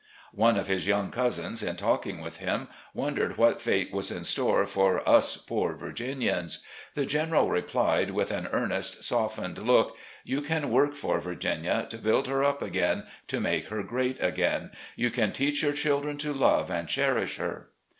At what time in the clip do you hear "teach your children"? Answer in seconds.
15.33-16.17